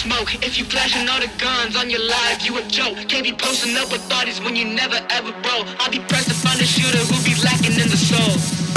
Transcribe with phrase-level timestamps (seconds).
[0.00, 0.34] smoke.
[0.42, 2.96] If you flashing all the guns on your live, you a joke.
[3.08, 5.66] Can't be posting up with bodies when you never ever broke.
[5.78, 8.69] I'll be pressed to find a shooter who be lacking in the soul.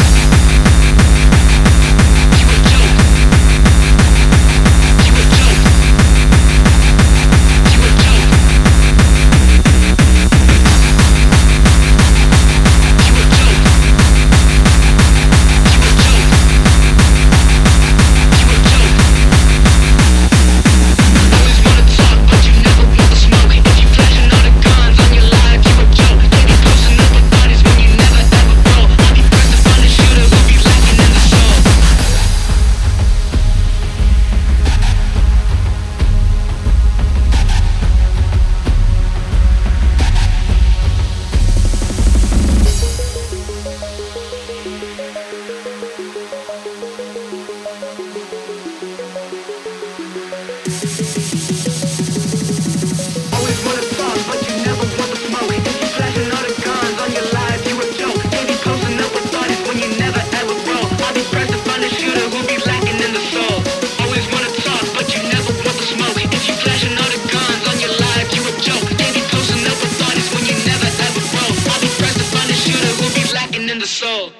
[73.84, 74.32] the soul.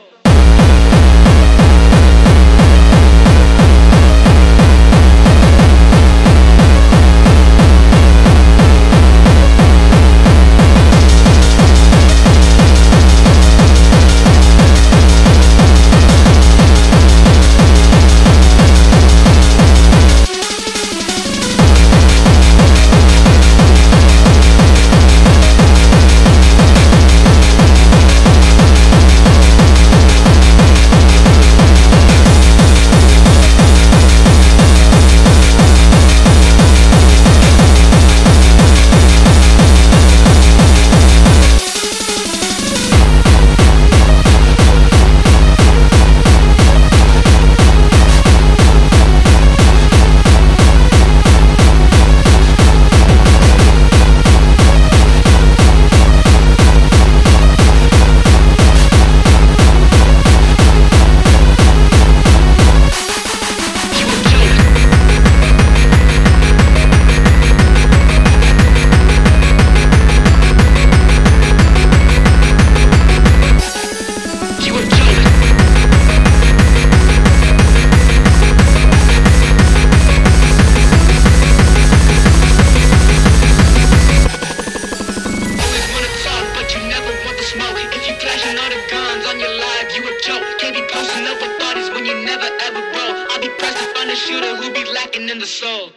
[94.14, 95.92] the shooter who be lacking in the soul.